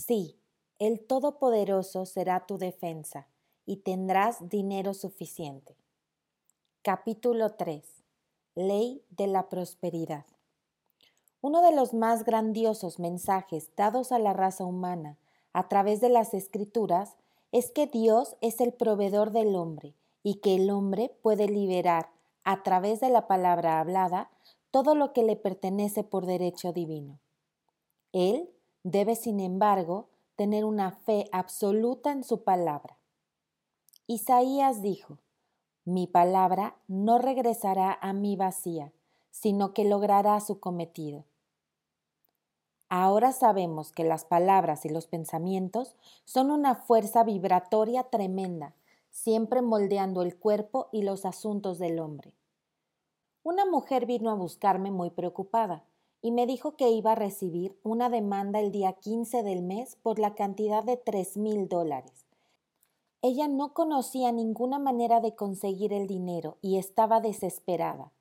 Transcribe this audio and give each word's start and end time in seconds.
Sí, 0.00 0.40
el 0.78 1.06
Todopoderoso 1.06 2.06
será 2.06 2.46
tu 2.46 2.56
defensa 2.56 3.28
y 3.66 3.78
tendrás 3.78 4.48
dinero 4.48 4.94
suficiente. 4.94 5.76
Capítulo 6.80 7.52
3. 7.56 7.84
Ley 8.54 9.04
de 9.10 9.26
la 9.26 9.50
Prosperidad. 9.50 10.24
Uno 11.42 11.60
de 11.60 11.72
los 11.72 11.92
más 11.92 12.24
grandiosos 12.24 12.98
mensajes 12.98 13.76
dados 13.76 14.10
a 14.10 14.18
la 14.18 14.32
raza 14.32 14.64
humana 14.64 15.18
a 15.52 15.68
través 15.68 16.00
de 16.00 16.08
las 16.08 16.32
escrituras 16.32 17.16
es 17.52 17.70
que 17.70 17.86
Dios 17.86 18.36
es 18.40 18.62
el 18.62 18.72
proveedor 18.72 19.32
del 19.32 19.54
hombre 19.54 19.94
y 20.22 20.36
que 20.36 20.54
el 20.54 20.70
hombre 20.70 21.14
puede 21.20 21.46
liberar 21.46 22.08
a 22.42 22.62
través 22.62 23.00
de 23.00 23.10
la 23.10 23.26
palabra 23.26 23.80
hablada 23.80 24.30
todo 24.70 24.94
lo 24.94 25.12
que 25.12 25.24
le 25.24 25.36
pertenece 25.36 26.04
por 26.04 26.24
derecho 26.24 26.72
divino. 26.72 27.20
Él 28.12 28.50
debe, 28.82 29.16
sin 29.16 29.40
embargo, 29.40 30.08
tener 30.36 30.64
una 30.64 30.92
fe 30.92 31.28
absoluta 31.32 32.12
en 32.12 32.24
su 32.24 32.44
palabra. 32.44 32.96
Isaías 34.06 34.82
dijo, 34.82 35.18
Mi 35.84 36.06
palabra 36.06 36.76
no 36.88 37.18
regresará 37.18 37.98
a 38.00 38.12
mí 38.12 38.36
vacía, 38.36 38.92
sino 39.30 39.74
que 39.74 39.84
logrará 39.84 40.40
su 40.40 40.60
cometido. 40.60 41.24
Ahora 42.88 43.32
sabemos 43.32 43.92
que 43.92 44.02
las 44.02 44.24
palabras 44.24 44.84
y 44.84 44.88
los 44.88 45.06
pensamientos 45.06 45.94
son 46.24 46.50
una 46.50 46.74
fuerza 46.74 47.22
vibratoria 47.22 48.04
tremenda, 48.04 48.74
siempre 49.10 49.62
moldeando 49.62 50.22
el 50.22 50.36
cuerpo 50.36 50.88
y 50.90 51.02
los 51.02 51.24
asuntos 51.24 51.78
del 51.78 52.00
hombre. 52.00 52.34
Una 53.42 53.64
mujer 53.64 54.06
vino 54.06 54.30
a 54.30 54.34
buscarme 54.34 54.90
muy 54.90 55.10
preocupada 55.10 55.84
y 56.22 56.32
me 56.32 56.46
dijo 56.46 56.76
que 56.76 56.90
iba 56.90 57.12
a 57.12 57.16
recibir 57.16 57.78
una 57.82 58.10
demanda 58.10 58.60
el 58.60 58.72
día 58.72 58.92
15 58.92 59.42
del 59.42 59.62
mes 59.62 59.96
por 60.02 60.18
la 60.18 60.34
cantidad 60.34 60.84
de 60.84 60.96
tres 60.96 61.36
mil 61.36 61.68
dólares. 61.68 62.26
Ella 63.22 63.48
no 63.48 63.74
conocía 63.74 64.32
ninguna 64.32 64.78
manera 64.78 65.20
de 65.20 65.34
conseguir 65.34 65.92
el 65.92 66.06
dinero 66.06 66.56
y 66.62 66.78
estaba 66.78 67.20
desesperada. 67.20 68.12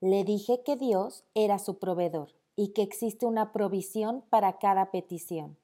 Le 0.00 0.24
dije 0.24 0.62
que 0.62 0.76
Dios 0.76 1.24
era 1.34 1.58
su 1.58 1.78
proveedor 1.78 2.34
y 2.54 2.68
que 2.68 2.82
existe 2.82 3.26
una 3.26 3.52
provisión 3.52 4.22
para 4.30 4.58
cada 4.58 4.90
petición. 4.90 5.56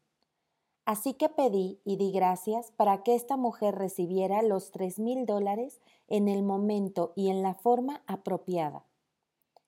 Así 0.84 1.14
que 1.14 1.28
pedí 1.28 1.78
y 1.84 1.96
di 1.96 2.10
gracias 2.10 2.72
para 2.72 3.04
que 3.04 3.14
esta 3.14 3.36
mujer 3.36 3.76
recibiera 3.76 4.42
los 4.42 4.72
tres 4.72 4.98
mil 4.98 5.26
dólares 5.26 5.80
en 6.08 6.28
el 6.28 6.42
momento 6.42 7.12
y 7.14 7.28
en 7.28 7.42
la 7.42 7.54
forma 7.54 8.02
apropiada. 8.06 8.84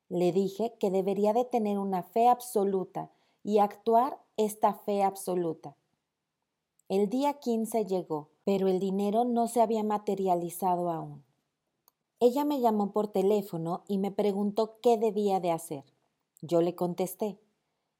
Le 0.09 0.33
dije 0.33 0.75
que 0.79 0.91
debería 0.91 1.33
de 1.33 1.45
tener 1.45 1.79
una 1.79 2.03
fe 2.03 2.29
absoluta 2.29 3.11
y 3.43 3.59
actuar 3.59 4.19
esta 4.37 4.75
fe 4.75 5.03
absoluta. 5.03 5.77
El 6.89 7.09
día 7.09 7.35
15 7.35 7.87
llegó, 7.87 8.29
pero 8.45 8.69
el 8.69 8.79
dinero 8.79 9.25
no 9.25 9.49
se 9.49 9.63
había 9.63 9.83
materializado 9.83 10.91
aún. 10.91 11.25
Ella 12.21 12.45
me 12.45 12.61
llamó 12.61 12.93
por 12.93 13.09
teléfono 13.09 13.85
y 13.89 13.99
me 13.99 14.11
preguntó 14.11 14.79
qué 14.81 14.99
debía 14.99 15.41
de 15.41 15.51
hacer. 15.51 15.85
Yo 16.43 16.61
le 16.61 16.75
contesté, 16.75 17.39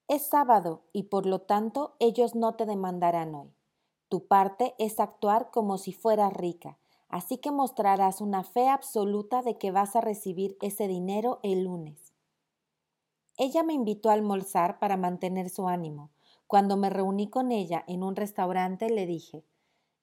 es 0.07 0.27
sábado 0.27 0.83
y 0.93 1.03
por 1.03 1.25
lo 1.25 1.39
tanto 1.39 1.95
ellos 1.99 2.35
no 2.35 2.53
te 2.53 2.67
demandarán 2.67 3.33
hoy. 3.33 3.53
Tu 4.07 4.27
parte 4.27 4.75
es 4.77 4.99
actuar 4.99 5.49
como 5.49 5.79
si 5.79 5.93
fueras 5.93 6.31
rica 6.31 6.77
así 7.09 7.37
que 7.37 7.51
mostrarás 7.51 8.21
una 8.21 8.43
fe 8.43 8.67
absoluta 8.67 9.41
de 9.41 9.57
que 9.57 9.71
vas 9.71 9.95
a 9.95 10.01
recibir 10.01 10.57
ese 10.61 10.87
dinero 10.87 11.39
el 11.43 11.63
lunes. 11.63 12.13
Ella 13.37 13.63
me 13.63 13.73
invitó 13.73 14.09
a 14.09 14.13
almorzar 14.13 14.79
para 14.79 14.97
mantener 14.97 15.49
su 15.49 15.67
ánimo. 15.67 16.09
Cuando 16.47 16.77
me 16.77 16.89
reuní 16.89 17.29
con 17.29 17.51
ella 17.51 17.83
en 17.87 18.03
un 18.03 18.15
restaurante 18.15 18.89
le 18.89 19.05
dije, 19.05 19.43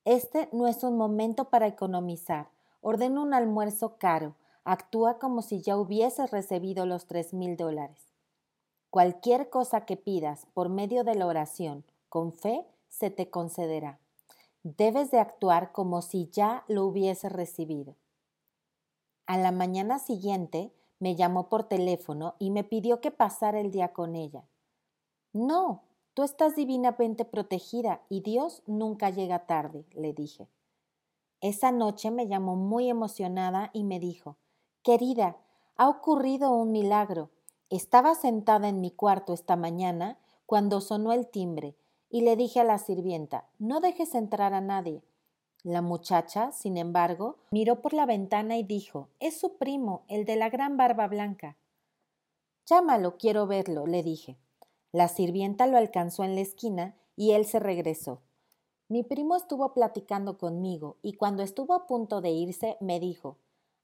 Este 0.04 0.48
no 0.52 0.66
es 0.66 0.84
un 0.84 0.96
momento 0.96 1.48
para 1.48 1.66
economizar. 1.66 2.50
Ordena 2.80 3.22
un 3.22 3.32
almuerzo 3.32 3.96
caro. 3.96 4.34
Actúa 4.64 5.18
como 5.18 5.42
si 5.42 5.60
ya 5.60 5.76
hubieses 5.76 6.30
recibido 6.30 6.84
los 6.84 7.06
tres 7.06 7.32
mil 7.32 7.56
dólares. 7.56 8.12
Cualquier 8.90 9.48
cosa 9.48 9.86
que 9.86 9.96
pidas 9.96 10.46
por 10.52 10.68
medio 10.68 11.04
de 11.04 11.14
la 11.14 11.26
oración, 11.26 11.84
con 12.08 12.32
fe, 12.32 12.66
se 12.88 13.10
te 13.10 13.30
concederá 13.30 14.01
debes 14.62 15.10
de 15.10 15.18
actuar 15.18 15.72
como 15.72 16.02
si 16.02 16.28
ya 16.30 16.64
lo 16.68 16.84
hubiese 16.86 17.28
recibido. 17.28 17.96
A 19.26 19.36
la 19.36 19.52
mañana 19.52 19.98
siguiente 19.98 20.72
me 20.98 21.16
llamó 21.16 21.48
por 21.48 21.64
teléfono 21.64 22.34
y 22.38 22.50
me 22.50 22.64
pidió 22.64 23.00
que 23.00 23.10
pasara 23.10 23.60
el 23.60 23.70
día 23.70 23.92
con 23.92 24.14
ella. 24.14 24.44
No, 25.32 25.82
tú 26.14 26.22
estás 26.22 26.54
divinamente 26.54 27.24
protegida 27.24 28.02
y 28.08 28.20
Dios 28.20 28.62
nunca 28.66 29.10
llega 29.10 29.46
tarde, 29.46 29.86
le 29.92 30.12
dije. 30.12 30.48
Esa 31.40 31.72
noche 31.72 32.10
me 32.10 32.28
llamó 32.28 32.54
muy 32.54 32.88
emocionada 32.88 33.70
y 33.72 33.82
me 33.82 33.98
dijo, 33.98 34.36
Querida, 34.82 35.36
ha 35.76 35.88
ocurrido 35.88 36.52
un 36.52 36.70
milagro. 36.70 37.30
Estaba 37.68 38.14
sentada 38.14 38.68
en 38.68 38.80
mi 38.80 38.90
cuarto 38.90 39.32
esta 39.32 39.56
mañana 39.56 40.18
cuando 40.46 40.80
sonó 40.80 41.12
el 41.12 41.26
timbre 41.26 41.76
y 42.12 42.20
le 42.20 42.36
dije 42.36 42.60
a 42.60 42.64
la 42.64 42.76
sirvienta, 42.76 43.48
no 43.58 43.80
dejes 43.80 44.14
entrar 44.14 44.52
a 44.52 44.60
nadie. 44.60 45.02
La 45.64 45.80
muchacha, 45.80 46.52
sin 46.52 46.76
embargo, 46.76 47.38
miró 47.50 47.80
por 47.80 47.94
la 47.94 48.04
ventana 48.04 48.58
y 48.58 48.62
dijo, 48.62 49.08
es 49.18 49.40
su 49.40 49.56
primo, 49.56 50.04
el 50.08 50.26
de 50.26 50.36
la 50.36 50.50
gran 50.50 50.76
barba 50.76 51.08
blanca. 51.08 51.56
Llámalo, 52.66 53.16
quiero 53.16 53.46
verlo, 53.46 53.86
le 53.86 54.02
dije. 54.02 54.36
La 54.92 55.08
sirvienta 55.08 55.66
lo 55.66 55.78
alcanzó 55.78 56.22
en 56.22 56.34
la 56.34 56.42
esquina 56.42 56.94
y 57.16 57.32
él 57.32 57.46
se 57.46 57.58
regresó. 57.58 58.20
Mi 58.88 59.02
primo 59.02 59.34
estuvo 59.34 59.72
platicando 59.72 60.36
conmigo 60.36 60.98
y 61.00 61.14
cuando 61.14 61.42
estuvo 61.42 61.72
a 61.72 61.86
punto 61.86 62.20
de 62.20 62.30
irse 62.30 62.76
me 62.80 63.00
dijo, 63.00 63.38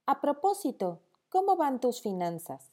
A 0.05 0.21
propósito, 0.21 1.00
¿cómo 1.31 1.56
van 1.56 1.81
tus 1.81 2.03
finanzas? 2.03 2.72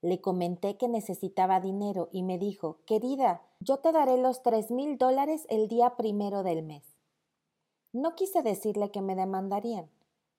Le 0.00 0.20
comenté 0.20 0.76
que 0.76 0.86
necesitaba 0.86 1.58
dinero 1.58 2.08
y 2.12 2.22
me 2.22 2.38
dijo, 2.38 2.78
querida, 2.86 3.42
yo 3.60 3.76
te 3.76 3.92
daré 3.92 4.16
los 4.16 4.42
tres 4.42 4.70
mil 4.70 4.96
dólares 4.96 5.46
el 5.50 5.68
día 5.68 5.96
primero 5.96 6.42
del 6.42 6.62
mes. 6.62 6.82
No 7.92 8.14
quise 8.14 8.42
decirle 8.42 8.90
que 8.90 9.02
me 9.02 9.14
demandarían. 9.14 9.90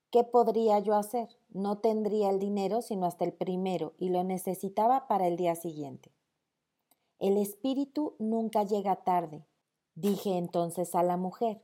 ¿Qué 0.09 0.24
podría 0.24 0.80
yo 0.80 0.96
hacer? 0.96 1.30
No 1.50 1.78
tendría 1.78 2.32
el 2.32 2.40
dinero 2.40 2.82
sino 2.82 3.06
hasta 3.06 3.24
el 3.24 3.32
primero 3.32 3.94
y 4.00 4.09
lo 4.09 4.24
necesitaba 4.24 5.08
para 5.08 5.28
el 5.28 5.38
día 5.38 5.56
siguiente. 5.56 6.12
El 7.20 7.38
espíritu 7.38 8.16
nunca 8.18 8.64
llega 8.64 9.04
tarde, 9.04 9.46
dije 9.94 10.38
entonces 10.38 10.96
a 10.96 11.03
la 11.03 11.16
mujer. 11.16 11.62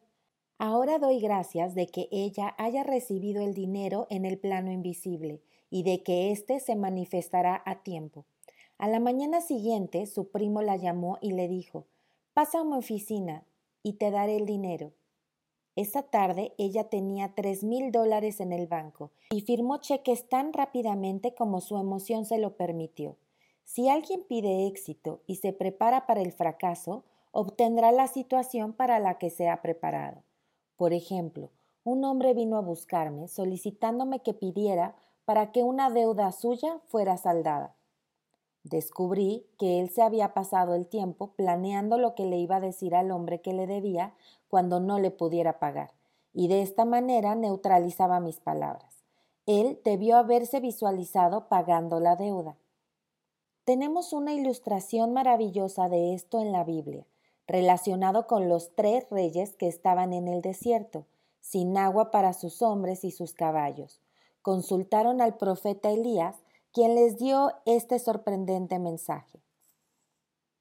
Ahora 0.60 1.00
doy 1.00 1.20
gracias 1.20 1.74
de 1.74 1.88
que 1.88 2.08
ella 2.12 2.54
haya 2.60 2.84
recibido 2.84 3.44
el 3.44 3.56
dinero 3.56 4.06
en 4.12 4.26
el 4.26 4.38
plano 4.38 4.72
invisible 4.72 5.42
y 5.72 5.82
de 5.82 6.04
que 6.04 6.32
éste 6.32 6.60
se 6.60 6.76
manifestará 6.76 7.64
a 7.66 7.82
tiempo. 7.82 8.26
A 8.80 8.88
la 8.88 9.00
mañana 9.00 9.42
siguiente 9.42 10.06
su 10.06 10.30
primo 10.30 10.62
la 10.62 10.76
llamó 10.76 11.18
y 11.20 11.32
le 11.32 11.48
dijo 11.48 11.86
Pasa 12.34 12.60
a 12.60 12.64
mi 12.64 12.78
oficina 12.78 13.44
y 13.82 13.94
te 13.94 14.12
daré 14.12 14.36
el 14.36 14.46
dinero. 14.46 14.92
Esa 15.76 16.04
tarde 16.04 16.54
ella 16.60 16.84
tenía 16.84 17.34
tres 17.34 17.64
mil 17.64 17.92
dólares 17.92 18.40
en 18.40 18.54
el 18.54 18.68
banco 18.68 19.12
y 19.32 19.42
firmó 19.42 19.78
cheques 19.78 20.30
tan 20.30 20.54
rápidamente 20.54 21.34
como 21.34 21.62
su 21.62 21.78
emoción 21.78 22.26
se 22.26 22.38
lo 22.38 22.56
permitió. 22.56 23.16
Si 23.64 23.90
alguien 23.90 24.24
pide 24.28 24.68
éxito 24.68 25.22
y 25.26 25.38
se 25.38 25.54
prepara 25.54 26.06
para 26.06 26.22
el 26.22 26.32
fracaso, 26.32 27.04
obtendrá 27.32 27.92
la 27.92 28.08
situación 28.08 28.74
para 28.74 29.00
la 29.00 29.18
que 29.18 29.30
se 29.30 29.50
ha 29.50 29.62
preparado. 29.62 30.24
Por 30.76 30.94
ejemplo, 30.94 31.50
un 31.84 32.04
hombre 32.04 32.34
vino 32.34 32.58
a 32.58 32.62
buscarme 32.62 33.28
solicitándome 33.28 34.22
que 34.22 34.34
pidiera 34.34 34.96
para 35.26 35.52
que 35.52 35.64
una 35.64 35.90
deuda 35.90 36.32
suya 36.32 36.80
fuera 36.88 37.18
saldada. 37.18 37.77
Descubrí 38.70 39.46
que 39.58 39.80
él 39.80 39.90
se 39.90 40.02
había 40.02 40.34
pasado 40.34 40.76
el 40.76 40.88
tiempo 40.88 41.32
planeando 41.38 41.98
lo 41.98 42.16
que 42.16 42.26
le 42.26 42.38
iba 42.38 42.58
a 42.58 42.62
decir 42.62 42.96
al 42.96 43.12
hombre 43.12 43.40
que 43.40 43.54
le 43.54 43.66
debía 43.66 44.14
cuando 44.50 44.82
no 44.82 45.00
le 45.00 45.10
pudiera 45.10 45.58
pagar, 45.58 45.94
y 46.34 46.50
de 46.50 46.62
esta 46.62 46.84
manera 46.84 47.34
neutralizaba 47.36 48.20
mis 48.20 48.42
palabras. 48.42 49.06
Él 49.46 49.80
debió 49.86 50.18
haberse 50.18 50.60
visualizado 50.60 51.48
pagando 51.48 52.02
la 52.02 52.18
deuda. 52.18 52.58
Tenemos 53.64 54.12
una 54.12 54.34
ilustración 54.34 55.14
maravillosa 55.14 55.88
de 55.88 56.14
esto 56.14 56.42
en 56.42 56.52
la 56.52 56.66
Biblia, 56.66 57.06
relacionado 57.48 58.28
con 58.28 58.50
los 58.50 58.76
tres 58.76 59.10
reyes 59.10 59.56
que 59.56 59.68
estaban 59.68 60.12
en 60.12 60.28
el 60.28 60.42
desierto, 60.42 61.06
sin 61.40 61.78
agua 61.78 62.12
para 62.12 62.34
sus 62.34 62.62
hombres 62.62 63.06
y 63.06 63.12
sus 63.12 63.34
caballos 63.34 64.02
consultaron 64.48 65.20
al 65.20 65.36
profeta 65.36 65.92
Elías, 65.92 66.38
quien 66.78 66.94
les 66.94 67.18
dio 67.18 67.54
este 67.66 67.98
sorprendente 67.98 68.78
mensaje. 68.78 69.42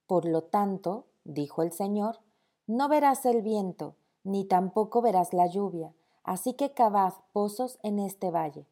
Por 0.06 0.24
lo 0.24 0.44
tanto, 0.44 1.04
dijo 1.24 1.60
el 1.60 1.72
Señor, 1.72 2.20
no 2.66 2.88
verás 2.88 3.26
el 3.26 3.42
viento, 3.42 3.96
ni 4.24 4.46
tampoco 4.46 5.02
verás 5.02 5.34
la 5.34 5.46
lluvia, 5.46 5.92
así 6.24 6.54
que 6.54 6.72
cavad 6.72 7.12
pozos 7.34 7.78
en 7.82 7.98
este 7.98 8.30
valle. 8.30 8.66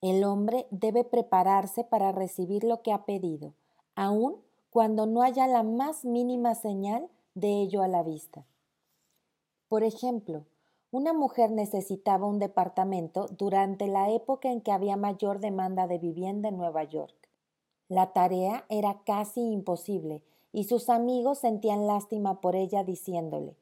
El 0.00 0.24
hombre 0.24 0.66
debe 0.72 1.04
prepararse 1.04 1.84
para 1.84 2.10
recibir 2.10 2.64
lo 2.64 2.82
que 2.82 2.92
ha 2.92 3.04
pedido, 3.04 3.54
aun 3.94 4.42
cuando 4.70 5.06
no 5.06 5.22
haya 5.22 5.46
la 5.46 5.62
más 5.62 6.04
mínima 6.04 6.56
señal 6.56 7.08
de 7.34 7.62
ello 7.62 7.80
a 7.80 7.86
la 7.86 8.02
vista. 8.02 8.44
Por 9.68 9.84
ejemplo, 9.84 10.46
una 10.92 11.14
mujer 11.14 11.50
necesitaba 11.50 12.26
un 12.26 12.38
departamento 12.38 13.26
durante 13.38 13.88
la 13.88 14.10
época 14.10 14.52
en 14.52 14.60
que 14.60 14.72
había 14.72 14.96
mayor 14.96 15.40
demanda 15.40 15.86
de 15.86 15.98
vivienda 15.98 16.50
en 16.50 16.58
Nueva 16.58 16.84
York. 16.84 17.14
La 17.88 18.12
tarea 18.12 18.66
era 18.68 19.00
casi 19.04 19.40
imposible 19.40 20.22
y 20.52 20.64
sus 20.64 20.90
amigos 20.90 21.38
sentían 21.38 21.86
lástima 21.86 22.42
por 22.42 22.56
ella 22.56 22.84
diciéndole 22.84 23.56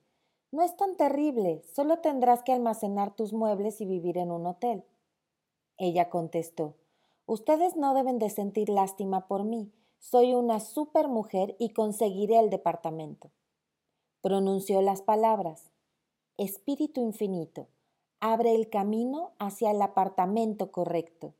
No 0.50 0.62
es 0.62 0.76
tan 0.76 0.96
terrible, 0.96 1.62
solo 1.72 2.00
tendrás 2.00 2.42
que 2.42 2.52
almacenar 2.52 3.14
tus 3.14 3.32
muebles 3.32 3.80
y 3.80 3.86
vivir 3.86 4.18
en 4.18 4.32
un 4.32 4.44
hotel. 4.46 4.82
Ella 5.78 6.10
contestó 6.10 6.74
Ustedes 7.26 7.76
no 7.76 7.94
deben 7.94 8.18
de 8.18 8.28
sentir 8.28 8.68
lástima 8.68 9.28
por 9.28 9.44
mí, 9.44 9.70
soy 10.00 10.34
una 10.34 10.58
supermujer 10.58 11.54
y 11.60 11.70
conseguiré 11.74 12.40
el 12.40 12.50
departamento. 12.50 13.30
Pronunció 14.20 14.82
las 14.82 15.00
palabras 15.00 15.70
Espíritu 16.40 17.02
Infinito, 17.02 17.69
abre 18.19 18.54
el 18.54 18.70
camino 18.70 19.32
hacia 19.38 19.72
el 19.72 19.82
apartamento 19.82 20.72
correcto. 20.72 21.34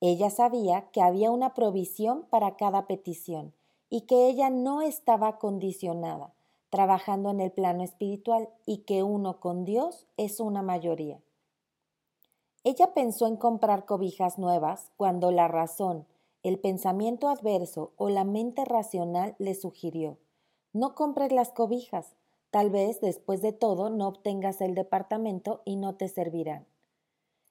Ella 0.00 0.30
sabía 0.30 0.88
que 0.92 1.02
había 1.02 1.30
una 1.30 1.52
provisión 1.52 2.24
para 2.30 2.56
cada 2.56 2.86
petición 2.86 3.52
y 3.90 4.06
que 4.06 4.28
ella 4.28 4.48
no 4.48 4.80
estaba 4.80 5.38
condicionada, 5.38 6.32
trabajando 6.70 7.28
en 7.28 7.40
el 7.40 7.52
plano 7.52 7.82
espiritual 7.82 8.48
y 8.64 8.78
que 8.78 9.02
uno 9.02 9.40
con 9.40 9.66
Dios 9.66 10.06
es 10.16 10.40
una 10.40 10.62
mayoría. 10.62 11.20
Ella 12.64 12.94
pensó 12.94 13.26
en 13.26 13.36
comprar 13.36 13.84
cobijas 13.84 14.38
nuevas 14.38 14.90
cuando 14.96 15.30
la 15.30 15.48
razón, 15.48 16.06
el 16.42 16.58
pensamiento 16.58 17.28
adverso 17.28 17.92
o 17.96 18.08
la 18.08 18.24
mente 18.24 18.64
racional 18.64 19.34
le 19.38 19.54
sugirió, 19.54 20.16
no 20.72 20.94
compres 20.94 21.30
las 21.30 21.52
cobijas, 21.52 22.14
Tal 22.52 22.68
vez, 22.68 23.00
después 23.00 23.40
de 23.40 23.52
todo, 23.52 23.88
no 23.88 24.06
obtengas 24.06 24.60
el 24.60 24.74
departamento 24.74 25.62
y 25.64 25.76
no 25.76 25.94
te 25.94 26.08
servirán. 26.08 26.66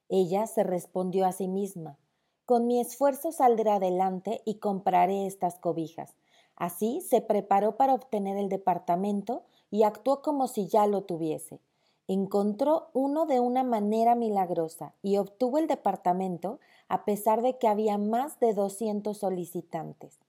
Ella 0.09 0.45
se 0.45 0.63
respondió 0.63 1.25
a 1.25 1.31
sí 1.31 1.47
misma, 1.47 1.97
con 2.45 2.67
mi 2.67 2.79
esfuerzo 2.79 3.31
saldré 3.31 3.71
adelante 3.71 4.43
y 4.45 4.59
compraré 4.59 5.25
estas 5.25 5.57
cobijas. 5.57 6.13
Así 6.55 7.01
se 7.01 7.21
preparó 7.21 7.77
para 7.77 7.95
obtener 7.95 8.37
el 8.37 8.47
departamento 8.47 9.41
y 9.71 9.81
actuó 9.81 10.21
como 10.21 10.47
si 10.47 10.67
ya 10.67 10.85
lo 10.85 11.01
tuviese. 11.01 11.61
Encontró 12.07 12.89
uno 12.93 13.25
de 13.25 13.39
una 13.39 13.63
manera 13.63 14.13
milagrosa 14.13 14.93
y 15.01 15.17
obtuvo 15.17 15.57
el 15.57 15.65
departamento 15.65 16.59
a 16.89 17.05
pesar 17.05 17.41
de 17.41 17.57
que 17.57 17.67
había 17.67 17.97
más 17.97 18.39
de 18.39 18.53
200 18.53 19.17
solicitantes. 19.17 20.19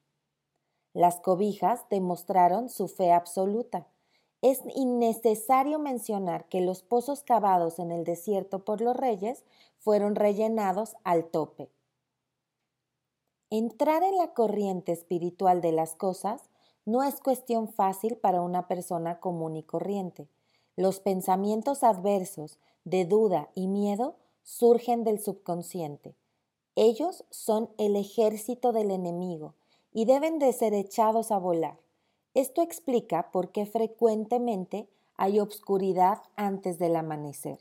Las 0.95 1.21
cobijas 1.21 1.83
demostraron 1.91 2.71
su 2.71 2.89
fe 2.89 3.13
absoluta. 3.13 3.87
Es 4.43 4.61
innecesario 4.75 5.79
mencionar 5.79 6.49
que 6.49 6.61
los 6.61 6.83
pozos 6.83 7.23
cavados 7.23 7.79
en 7.79 7.93
el 7.93 8.03
desierto 8.03 8.65
por 8.65 8.81
los 8.81 8.97
reyes 8.97 9.45
fueron 9.79 10.17
rellenados 10.17 10.97
al 11.05 11.27
tope. 11.27 11.71
Entrar 13.51 14.03
en 14.03 14.19
la 14.19 14.35
corriente 14.35 14.91
espiritual 14.91 15.61
de 15.61 15.71
las 15.71 15.95
cosas 15.95 16.51
no 16.85 17.05
es 17.05 17.21
cuestión 17.21 17.69
fácil 17.69 18.17
para 18.17 18.41
una 18.41 18.67
persona 18.67 19.21
común 19.21 19.57
y 19.57 19.63
corriente. 19.63 20.29
Los 20.75 20.99
pensamientos 20.99 21.85
adversos 21.85 22.59
de 22.85 23.05
duda 23.05 23.51
y 23.55 23.69
miedo 23.69 24.17
surgen 24.43 25.05
del 25.05 25.21
subconsciente. 25.21 26.17
Ellos 26.75 27.25
son 27.31 27.71
el 27.79 27.95
ejército 27.95 28.73
del 28.73 28.91
enemigo 28.91 29.55
y 29.93 30.07
deben 30.07 30.39
de 30.39 30.53
ser 30.53 30.75
echados 30.75 31.31
a 31.31 31.39
volar. 31.39 31.79
Esto 32.35 32.63
explica 32.63 33.31
por 33.31 33.53
qué 33.53 33.67
frecuentemente 33.67 34.89
hay 35.17 35.39
obscuridad 35.39 36.23
antes 36.35 36.79
del 36.79 36.97
amanecer. 36.97 37.59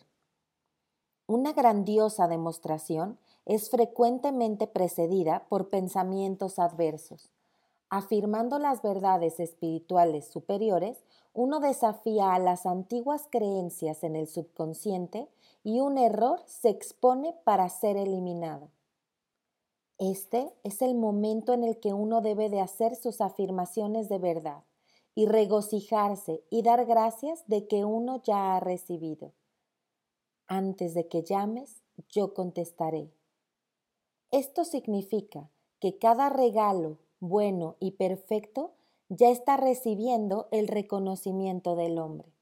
Una 1.27 1.51
grandiosa 1.51 2.29
demostración 2.29 3.19
es 3.45 3.69
frecuentemente 3.69 4.67
precedida 4.67 5.45
por 5.49 5.67
pensamientos 5.67 6.57
adversos. 6.57 7.31
Afirmando 7.89 8.59
las 8.59 8.81
verdades 8.81 9.41
espirituales 9.41 10.27
superiores, 10.27 11.03
uno 11.33 11.59
desafía 11.59 12.33
a 12.33 12.39
las 12.39 12.65
antiguas 12.65 13.27
creencias 13.29 14.05
en 14.05 14.15
el 14.15 14.27
subconsciente 14.27 15.27
y 15.65 15.81
un 15.81 15.97
error 15.97 16.41
se 16.45 16.69
expone 16.69 17.35
para 17.43 17.67
ser 17.67 17.97
eliminado. 17.97 18.69
Este 20.01 20.51
es 20.63 20.81
el 20.81 20.95
momento 20.95 21.53
en 21.53 21.63
el 21.63 21.79
que 21.79 21.93
uno 21.93 22.21
debe 22.21 22.49
de 22.49 22.59
hacer 22.59 22.95
sus 22.95 23.21
afirmaciones 23.21 24.09
de 24.09 24.17
verdad 24.17 24.63
y 25.13 25.27
regocijarse 25.27 26.43
y 26.49 26.63
dar 26.63 26.87
gracias 26.87 27.47
de 27.47 27.67
que 27.67 27.85
uno 27.85 28.19
ya 28.23 28.55
ha 28.55 28.59
recibido. 28.59 29.31
Antes 30.47 30.95
de 30.95 31.07
que 31.07 31.21
llames, 31.21 31.83
yo 32.09 32.33
contestaré. 32.33 33.13
Esto 34.31 34.65
significa 34.65 35.51
que 35.79 35.99
cada 35.99 36.29
regalo 36.29 36.97
bueno 37.19 37.75
y 37.79 37.91
perfecto 37.91 38.73
ya 39.07 39.29
está 39.29 39.55
recibiendo 39.55 40.47
el 40.49 40.67
reconocimiento 40.67 41.75
del 41.75 41.99
hombre. 41.99 42.33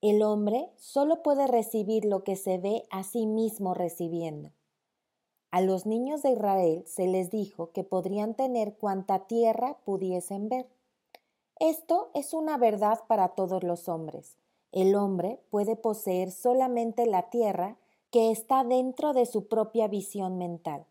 El 0.00 0.24
hombre 0.24 0.72
solo 0.78 1.22
puede 1.22 1.46
recibir 1.46 2.06
lo 2.06 2.24
que 2.24 2.34
se 2.34 2.58
ve 2.58 2.82
a 2.90 3.04
sí 3.04 3.26
mismo 3.26 3.72
recibiendo. 3.72 4.50
A 5.50 5.60
los 5.62 5.84
niños 5.84 6.22
de 6.22 6.30
Israel 6.30 6.84
se 6.86 7.08
les 7.08 7.30
dijo 7.30 7.72
que 7.72 7.82
podrían 7.82 8.34
tener 8.34 8.74
cuanta 8.74 9.26
tierra 9.26 9.78
pudiesen 9.84 10.48
ver. 10.48 10.68
Esto 11.58 12.10
es 12.14 12.34
una 12.34 12.56
verdad 12.56 13.00
para 13.08 13.28
todos 13.28 13.64
los 13.64 13.88
hombres. 13.88 14.36
El 14.70 14.94
hombre 14.94 15.40
puede 15.50 15.74
poseer 15.74 16.30
solamente 16.30 17.04
la 17.06 17.30
tierra 17.30 17.76
que 18.12 18.30
está 18.30 18.62
dentro 18.62 19.12
de 19.12 19.26
su 19.26 19.48
propia 19.48 19.88
visión 19.88 20.38
mental. 20.38 20.86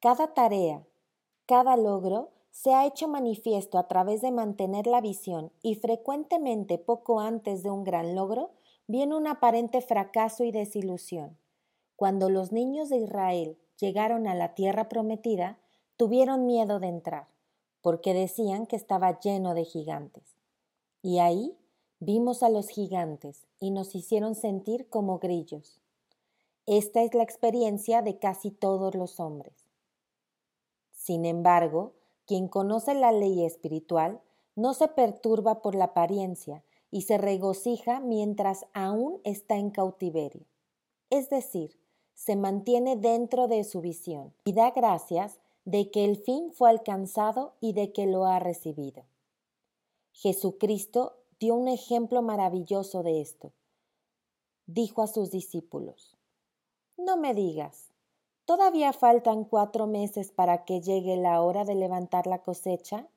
Cada 0.00 0.32
tarea, 0.32 0.84
cada 1.46 1.76
logro 1.76 2.30
se 2.52 2.74
ha 2.74 2.86
hecho 2.86 3.08
manifiesto 3.08 3.78
a 3.78 3.88
través 3.88 4.20
de 4.20 4.30
mantener 4.30 4.86
la 4.86 5.00
visión 5.00 5.50
y 5.60 5.74
frecuentemente 5.74 6.78
poco 6.78 7.18
antes 7.18 7.64
de 7.64 7.70
un 7.70 7.82
gran 7.82 8.14
logro 8.14 8.50
viene 8.86 9.16
un 9.16 9.26
aparente 9.26 9.80
fracaso 9.80 10.44
y 10.44 10.52
desilusión. 10.52 11.36
Cuando 11.96 12.28
los 12.28 12.52
niños 12.52 12.88
de 12.88 12.98
Israel 12.98 13.58
llegaron 13.82 14.28
a 14.28 14.36
la 14.36 14.54
tierra 14.54 14.88
prometida, 14.88 15.58
tuvieron 15.96 16.46
miedo 16.46 16.78
de 16.78 16.86
entrar, 16.86 17.26
porque 17.80 18.14
decían 18.14 18.66
que 18.66 18.76
estaba 18.76 19.18
lleno 19.18 19.54
de 19.54 19.64
gigantes. 19.64 20.36
Y 21.02 21.18
ahí 21.18 21.58
vimos 21.98 22.44
a 22.44 22.48
los 22.48 22.68
gigantes 22.68 23.48
y 23.58 23.72
nos 23.72 23.96
hicieron 23.96 24.36
sentir 24.36 24.88
como 24.88 25.18
grillos. 25.18 25.80
Esta 26.64 27.02
es 27.02 27.12
la 27.12 27.24
experiencia 27.24 28.02
de 28.02 28.20
casi 28.20 28.52
todos 28.52 28.94
los 28.94 29.18
hombres. 29.18 29.66
Sin 30.92 31.24
embargo, 31.24 31.94
quien 32.24 32.46
conoce 32.46 32.94
la 32.94 33.10
ley 33.10 33.44
espiritual 33.44 34.20
no 34.54 34.74
se 34.74 34.86
perturba 34.86 35.60
por 35.60 35.74
la 35.74 35.86
apariencia 35.86 36.62
y 36.92 37.02
se 37.02 37.18
regocija 37.18 37.98
mientras 37.98 38.64
aún 38.74 39.20
está 39.24 39.56
en 39.56 39.70
cautiverio. 39.70 40.46
Es 41.10 41.30
decir, 41.30 41.81
se 42.24 42.36
mantiene 42.36 42.94
dentro 42.94 43.48
de 43.48 43.64
su 43.64 43.80
visión 43.80 44.32
y 44.44 44.52
da 44.52 44.70
gracias 44.70 45.40
de 45.64 45.90
que 45.90 46.04
el 46.04 46.16
fin 46.16 46.52
fue 46.52 46.70
alcanzado 46.70 47.54
y 47.60 47.72
de 47.72 47.92
que 47.92 48.06
lo 48.06 48.26
ha 48.26 48.38
recibido. 48.38 49.02
Jesucristo 50.12 51.16
dio 51.40 51.56
un 51.56 51.66
ejemplo 51.66 52.22
maravilloso 52.22 53.02
de 53.02 53.20
esto. 53.20 53.50
Dijo 54.66 55.02
a 55.02 55.08
sus 55.08 55.32
discípulos, 55.32 56.16
No 56.96 57.16
me 57.16 57.34
digas, 57.34 57.90
¿todavía 58.44 58.92
faltan 58.92 59.42
cuatro 59.42 59.88
meses 59.88 60.30
para 60.30 60.64
que 60.64 60.80
llegue 60.80 61.16
la 61.16 61.42
hora 61.42 61.64
de 61.64 61.74
levantar 61.74 62.28
la 62.28 62.38
cosecha? 62.38 63.08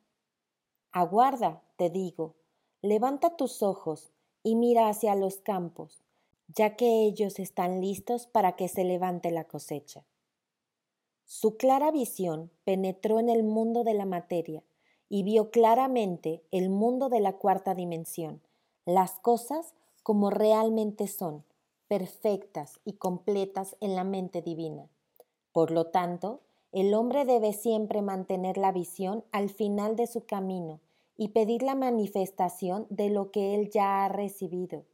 Aguarda, 0.92 1.62
te 1.78 1.92
digo, 1.92 2.34
levanta 2.82 3.38
tus 3.38 3.62
ojos 3.62 4.12
y 4.42 4.56
mira 4.56 4.90
hacia 4.90 5.14
los 5.14 5.38
campos 5.38 6.05
ya 6.48 6.76
que 6.76 7.04
ellos 7.06 7.40
están 7.40 7.82
listos 7.82 8.28
para 8.28 8.56
que 8.56 8.68
se 8.68 8.84
levante 8.84 9.32
la 9.32 9.46
cosecha. 9.46 10.06
Su 11.26 11.58
clara 11.58 11.92
visión 11.92 12.52
penetró 12.64 13.20
en 13.20 13.30
el 13.30 13.44
mundo 13.44 13.84
de 13.84 13.96
la 13.96 14.06
materia 14.06 14.64
y 15.10 15.24
vio 15.24 15.50
claramente 15.50 16.44
el 16.52 16.70
mundo 16.70 17.10
de 17.10 17.20
la 17.20 17.34
cuarta 17.34 17.74
dimensión, 17.74 18.42
las 18.86 19.20
cosas 19.20 19.74
como 20.04 20.30
realmente 20.30 21.08
son, 21.08 21.44
perfectas 21.88 22.80
y 22.86 22.94
completas 22.94 23.76
en 23.80 23.96
la 23.96 24.04
mente 24.04 24.42
divina. 24.42 24.88
Por 25.52 25.72
lo 25.72 25.88
tanto, 25.88 26.42
el 26.72 26.94
hombre 26.94 27.26
debe 27.26 27.54
siempre 27.54 28.02
mantener 28.02 28.58
la 28.58 28.72
visión 28.72 29.24
al 29.32 29.50
final 29.50 29.96
de 29.96 30.08
su 30.08 30.26
camino 30.26 30.82
y 31.18 31.30
pedir 31.30 31.64
la 31.64 31.76
manifestación 31.76 32.86
de 32.90 33.10
lo 33.10 33.32
que 33.32 33.56
él 33.56 33.70
ya 33.70 34.06
ha 34.06 34.10
recibido 34.10 34.86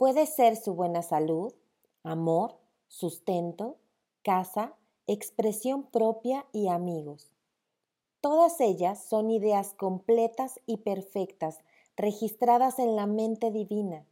Puede 0.00 0.24
ser 0.24 0.56
su 0.56 0.72
buena 0.72 1.02
salud, 1.02 1.52
amor, 2.04 2.56
sustento, 2.88 3.76
casa, 4.22 4.74
expresión 5.06 5.82
propia 5.82 6.46
y 6.52 6.68
amigos. 6.68 7.30
Todas 8.22 8.62
ellas 8.62 9.04
son 9.04 9.30
ideas 9.30 9.74
completas 9.74 10.58
y 10.64 10.78
perfectas, 10.78 11.58
registradas 11.98 12.78
en 12.78 12.96
la 12.96 13.04
mente 13.06 13.50
divina, 13.50 14.06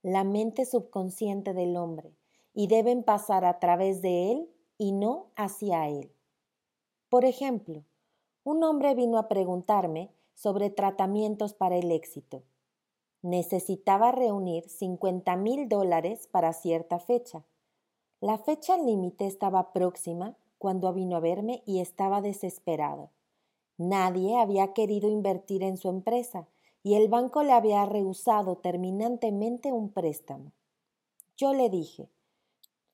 la 0.00 0.24
mente 0.24 0.64
subconsciente 0.64 1.52
del 1.52 1.76
hombre, 1.76 2.16
y 2.54 2.66
deben 2.68 3.02
pasar 3.02 3.44
a 3.44 3.58
través 3.58 4.00
de 4.00 4.32
él 4.32 4.50
y 4.78 4.92
no 4.92 5.26
hacia 5.36 5.90
él. 5.90 6.10
Por 7.10 7.26
ejemplo, 7.26 7.84
un 8.44 8.64
hombre 8.64 8.94
vino 8.94 9.18
a 9.18 9.28
preguntarme 9.28 10.10
sobre 10.32 10.70
tratamientos 10.70 11.52
para 11.52 11.76
el 11.76 11.92
éxito. 11.92 12.44
Necesitaba 13.24 14.12
reunir 14.12 14.68
50 14.68 15.34
mil 15.36 15.66
dólares 15.66 16.28
para 16.30 16.52
cierta 16.52 16.98
fecha. 16.98 17.42
La 18.20 18.36
fecha 18.36 18.76
límite 18.76 19.24
estaba 19.24 19.72
próxima 19.72 20.36
cuando 20.58 20.92
vino 20.92 21.16
a 21.16 21.20
verme 21.20 21.62
y 21.64 21.80
estaba 21.80 22.20
desesperado. 22.20 23.12
Nadie 23.78 24.38
había 24.38 24.74
querido 24.74 25.08
invertir 25.08 25.62
en 25.62 25.78
su 25.78 25.88
empresa 25.88 26.48
y 26.82 26.96
el 26.96 27.08
banco 27.08 27.42
le 27.42 27.52
había 27.52 27.86
rehusado 27.86 28.56
terminantemente 28.56 29.72
un 29.72 29.88
préstamo. 29.88 30.52
Yo 31.34 31.54
le 31.54 31.70
dije, 31.70 32.10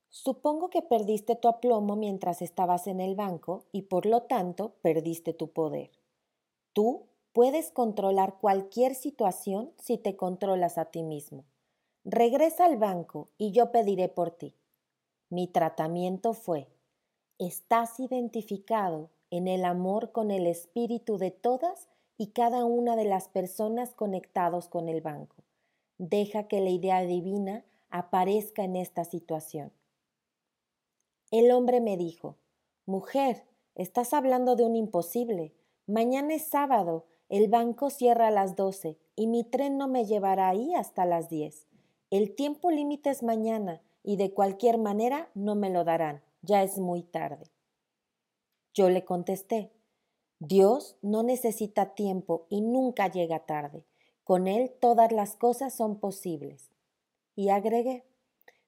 supongo 0.07 0.69
que 0.69 0.81
perdiste 0.81 1.35
tu 1.35 1.49
aplomo 1.49 1.97
mientras 1.97 2.41
estabas 2.41 2.87
en 2.87 3.01
el 3.01 3.15
banco 3.15 3.65
y 3.73 3.81
por 3.81 4.05
lo 4.05 4.21
tanto 4.21 4.75
perdiste 4.81 5.33
tu 5.33 5.49
poder. 5.49 5.91
Tú 6.71 7.10
puedes 7.33 7.71
controlar 7.71 8.37
cualquier 8.39 8.95
situación 8.95 9.71
si 9.77 9.97
te 9.97 10.15
controlas 10.15 10.77
a 10.77 10.85
ti 10.85 11.03
mismo. 11.03 11.45
Regresa 12.03 12.65
al 12.65 12.77
banco 12.77 13.29
y 13.37 13.51
yo 13.51 13.71
pediré 13.71 14.09
por 14.09 14.31
ti. 14.31 14.55
Mi 15.29 15.47
tratamiento 15.47 16.33
fue, 16.33 16.67
estás 17.37 17.99
identificado 17.99 19.09
en 19.29 19.47
el 19.47 19.65
amor 19.65 20.11
con 20.11 20.29
el 20.29 20.45
espíritu 20.45 21.17
de 21.17 21.31
todas 21.31 21.87
y 22.17 22.27
cada 22.27 22.65
una 22.65 22.95
de 22.95 23.05
las 23.05 23.29
personas 23.29 23.93
conectados 23.93 24.67
con 24.67 24.89
el 24.89 25.01
banco. 25.01 25.37
Deja 25.97 26.47
que 26.47 26.59
la 26.59 26.69
idea 26.69 27.01
divina 27.01 27.63
aparezca 27.89 28.63
en 28.63 28.75
esta 28.75 29.05
situación. 29.05 29.71
El 31.31 31.51
hombre 31.51 31.79
me 31.79 31.97
dijo, 31.97 32.35
Mujer, 32.85 33.45
estás 33.75 34.13
hablando 34.13 34.55
de 34.55 34.65
un 34.65 34.75
imposible. 34.75 35.53
Mañana 35.87 36.33
es 36.33 36.45
sábado, 36.45 37.05
el 37.31 37.47
banco 37.47 37.89
cierra 37.89 38.27
a 38.27 38.31
las 38.31 38.57
doce 38.57 38.97
y 39.15 39.27
mi 39.27 39.45
tren 39.45 39.77
no 39.77 39.87
me 39.87 40.03
llevará 40.03 40.49
ahí 40.49 40.75
hasta 40.75 41.05
las 41.05 41.29
diez. 41.29 41.65
El 42.09 42.35
tiempo 42.35 42.71
límite 42.71 43.09
es 43.09 43.23
mañana 43.23 43.81
y 44.03 44.17
de 44.17 44.33
cualquier 44.33 44.77
manera 44.77 45.29
no 45.33 45.55
me 45.55 45.69
lo 45.69 45.85
darán. 45.85 46.21
Ya 46.41 46.61
es 46.61 46.77
muy 46.77 47.03
tarde. 47.03 47.45
Yo 48.73 48.89
le 48.89 49.05
contesté, 49.05 49.71
Dios 50.39 50.97
no 51.01 51.23
necesita 51.23 51.95
tiempo 51.95 52.47
y 52.49 52.59
nunca 52.59 53.09
llega 53.09 53.45
tarde. 53.45 53.85
Con 54.25 54.47
Él 54.47 54.69
todas 54.81 55.13
las 55.13 55.37
cosas 55.37 55.73
son 55.73 56.01
posibles. 56.01 56.69
Y 57.37 57.47
agregué, 57.47 58.03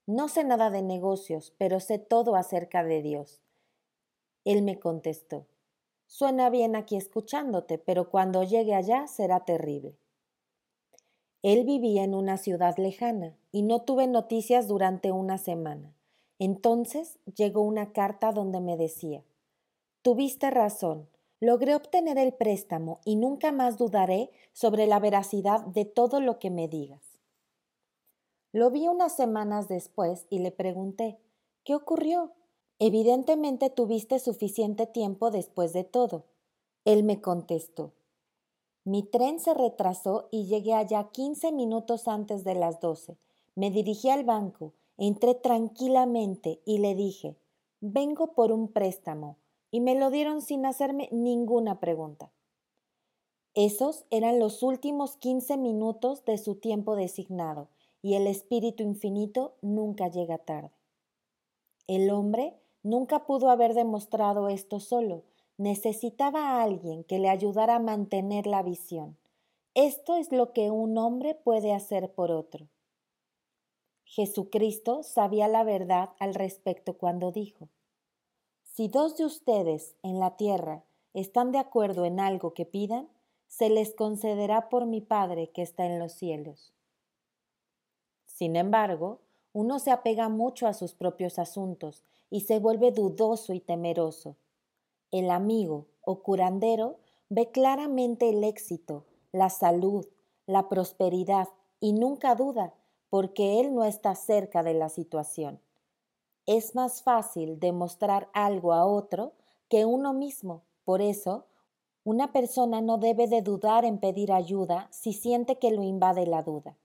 no 0.06 0.30
sé 0.30 0.46
nada 0.46 0.70
de 0.70 0.84
negocios, 0.84 1.54
pero 1.58 1.82
sé 1.82 2.00
todo 2.00 2.38
acerca 2.38 2.82
de 2.86 3.02
Dios. 3.02 3.42
Él 4.46 4.62
me 4.62 4.80
contestó, 4.80 5.48
suena 6.14 6.52
bien 6.52 6.76
aquí 6.76 6.96
escuchándote, 6.96 7.80
pero 7.80 8.12
cuando 8.12 8.44
llegue 8.44 8.76
allá 8.76 9.08
será 9.08 9.40
terrible. 9.46 9.98
Él 11.42 11.66
vivía 11.66 12.04
en 12.04 12.14
una 12.14 12.38
ciudad 12.38 12.78
lejana 12.78 13.36
y 13.52 13.64
no 13.64 13.82
tuve 13.82 14.06
noticias 14.06 14.68
durante 14.68 15.12
una 15.12 15.40
semana. 15.40 15.96
Entonces 16.38 17.18
llegó 17.36 17.62
una 17.62 17.94
carta 17.94 18.32
donde 18.32 18.62
me 18.62 18.78
decía, 18.78 19.24
Tuviste 20.04 20.52
razón, 20.52 21.10
logré 21.40 21.74
obtener 21.74 22.20
el 22.20 22.32
préstamo 22.32 23.00
y 23.06 23.16
nunca 23.16 23.52
más 23.52 23.80
dudaré 23.80 24.30
sobre 24.52 24.86
la 24.86 25.00
veracidad 25.00 25.62
de 25.66 25.86
todo 25.86 26.22
lo 26.22 26.38
que 26.38 26.52
me 26.52 26.68
digas. 26.68 27.02
Lo 28.52 28.70
vi 28.70 28.88
unas 28.88 29.16
semanas 29.16 29.68
después 29.68 30.28
y 30.30 30.40
le 30.40 30.52
pregunté, 30.52 31.18
¿qué 31.64 31.74
ocurrió? 31.74 32.34
Evidentemente 32.80 33.70
tuviste 33.70 34.20
suficiente 34.20 34.88
tiempo 34.88 35.32
después 35.32 35.74
de 35.74 35.84
todo. 35.84 36.26
Él 36.86 37.04
me 37.04 37.22
contestó, 37.22 37.94
mi 38.86 39.02
tren 39.02 39.40
se 39.40 39.54
retrasó 39.54 40.28
y 40.30 40.46
llegué 40.46 40.74
allá 40.74 41.10
quince 41.12 41.54
minutos 41.54 42.10
antes 42.10 42.44
de 42.44 42.54
las 42.54 42.82
doce. 42.82 43.18
Me 43.56 43.72
dirigí 43.72 44.10
al 44.10 44.26
banco, 44.26 44.74
entré 44.98 45.36
tranquilamente 45.36 46.62
y 46.66 46.80
le 46.80 46.94
dije, 46.94 47.38
vengo 47.80 48.34
por 48.34 48.52
un 48.52 48.68
préstamo 48.68 49.38
y 49.72 49.80
me 49.80 49.96
lo 49.96 50.10
dieron 50.10 50.42
sin 50.42 50.66
hacerme 50.66 51.08
ninguna 51.12 51.80
pregunta. 51.80 52.34
Esos 53.54 54.06
eran 54.10 54.38
los 54.40 54.64
últimos 54.64 55.16
quince 55.16 55.58
minutos 55.58 56.26
de 56.26 56.38
su 56.38 56.56
tiempo 56.56 56.96
designado, 56.96 57.70
y 58.02 58.16
el 58.16 58.28
Espíritu 58.28 58.84
Infinito 58.84 59.56
nunca 59.62 60.10
llega 60.10 60.40
tarde. 60.40 60.72
El 61.88 62.10
hombre 62.10 62.60
nunca 62.84 63.26
pudo 63.26 63.50
haber 63.50 63.74
demostrado 63.74 64.50
esto 64.50 64.80
solo, 64.80 65.24
necesitaba 65.58 66.50
a 66.50 66.64
alguien 66.64 67.04
que 67.04 67.20
le 67.20 67.30
ayudara 67.30 67.76
a 67.76 67.80
mantener 67.80 68.46
la 68.46 68.62
visión. 68.62 69.18
Esto 69.74 70.18
es 70.18 70.32
lo 70.32 70.54
que 70.54 70.70
un 70.70 70.98
hombre 70.98 71.34
puede 71.34 71.74
hacer 71.74 72.14
por 72.14 72.32
otro. 72.32 72.68
Jesucristo 74.06 75.02
sabía 75.02 75.48
la 75.48 75.64
verdad 75.64 76.12
al 76.20 76.36
respecto 76.36 76.98
cuando 76.98 77.32
dijo, 77.32 77.70
si 78.64 78.88
dos 78.88 79.18
de 79.18 79.26
ustedes 79.26 79.96
en 80.04 80.20
la 80.20 80.36
tierra 80.36 80.84
están 81.14 81.52
de 81.52 81.60
acuerdo 81.60 82.06
en 82.06 82.20
algo 82.20 82.54
que 82.54 82.66
pidan, 82.66 83.08
se 83.48 83.70
les 83.70 83.94
concederá 83.94 84.70
por 84.70 84.86
mi 84.86 85.00
Padre 85.00 85.52
que 85.52 85.62
está 85.62 85.86
en 85.86 86.00
los 86.00 86.12
cielos. 86.14 86.74
Sin 88.26 88.56
embargo, 88.56 89.22
uno 89.54 89.80
se 89.80 89.92
apega 89.92 90.30
mucho 90.30 90.68
a 90.68 90.74
sus 90.74 90.94
propios 90.94 91.40
asuntos 91.40 92.04
y 92.30 92.42
se 92.42 92.60
vuelve 92.60 92.92
dudoso 92.92 93.54
y 93.54 93.60
temeroso. 93.60 94.36
El 95.12 95.30
amigo 95.30 95.86
o 96.02 96.24
curandero 96.24 96.98
ve 97.30 97.52
claramente 97.52 98.30
el 98.30 98.44
éxito, 98.44 99.06
la 99.32 99.50
salud, 99.50 100.06
la 100.48 100.68
prosperidad 100.70 101.48
y 101.80 101.94
nunca 101.94 102.36
duda 102.36 102.74
porque 103.10 103.60
él 103.60 103.76
no 103.76 103.84
está 103.84 104.16
cerca 104.16 104.64
de 104.64 104.74
la 104.74 104.90
situación. 104.90 105.62
Es 106.48 106.74
más 106.74 107.04
fácil 107.04 107.60
demostrar 107.60 108.30
algo 108.34 108.74
a 108.74 108.86
otro 108.86 109.34
que 109.70 109.86
uno 109.86 110.14
mismo. 110.14 110.64
Por 110.84 111.02
eso, 111.02 111.46
una 112.04 112.34
persona 112.34 112.82
no 112.82 112.98
debe 112.98 113.28
de 113.28 113.42
dudar 113.42 113.86
en 113.86 114.00
pedir 114.00 114.32
ayuda 114.32 114.88
si 114.92 115.14
siente 115.14 115.60
que 115.60 115.72
lo 115.72 115.84
invade 115.84 116.26
la 116.26 116.42
duda. 116.42 116.76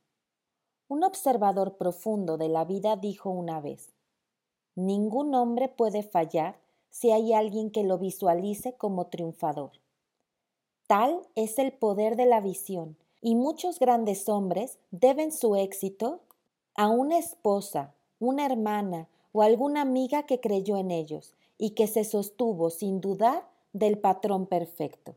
Un 0.89 1.05
observador 1.05 1.77
profundo 1.77 2.39
de 2.39 2.49
la 2.49 2.65
vida 2.65 2.97
dijo 2.97 3.29
una 3.29 3.61
vez, 3.61 3.93
Ningún 4.75 5.35
hombre 5.35 5.69
puede 5.69 6.03
fallar 6.03 6.57
si 6.89 7.11
hay 7.11 7.35
alguien 7.35 7.71
que 7.71 7.85
lo 7.85 7.99
visualice 7.99 8.73
como 8.73 9.09
triunfador. 9.09 9.73
Tal 10.87 11.21
es 11.35 11.59
el 11.59 11.73
poder 11.73 12.17
de 12.17 12.25
la 12.25 12.41
visión, 12.41 12.97
y 13.21 13.35
muchos 13.35 13.79
grandes 13.79 14.29
hombres 14.29 14.79
deben 14.91 15.31
su 15.33 15.57
éxito 15.57 16.21
a 16.75 16.89
una 16.89 17.19
esposa, 17.19 17.93
una 18.19 18.47
hermana, 18.47 19.09
o 19.33 19.43
alguna 19.43 19.83
amiga 19.83 20.23
que 20.23 20.41
creyó 20.41 20.79
en 20.79 20.91
ellos 20.91 21.35
y 21.59 21.71
que 21.71 21.87
se 21.87 22.05
sostuvo 22.05 22.71
sin 22.71 23.01
dudar 23.01 23.47
del 23.73 23.99
patrón 23.99 24.47
perfecto. 24.47 25.17